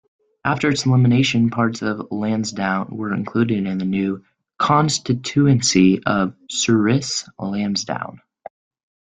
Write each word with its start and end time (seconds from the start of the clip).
After 0.43 0.67
its 0.71 0.87
elimination, 0.87 1.51
parts 1.51 1.83
of 1.83 2.07
Lansdowne 2.11 2.87
were 2.89 3.13
included 3.13 3.67
in 3.67 3.77
the 3.77 3.85
new 3.85 4.25
constituency 4.57 6.01
of 6.03 6.33
Souris-Lansdowne. 6.49 8.19